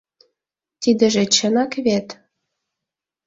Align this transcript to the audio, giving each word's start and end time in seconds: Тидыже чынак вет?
Тидыже 0.81 1.23
чынак 1.35 1.71
вет? 1.85 2.07